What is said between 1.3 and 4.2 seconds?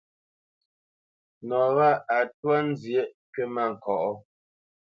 Nɔ wâ a twá nzyə̌ʼ kywítmâŋkɔʼ.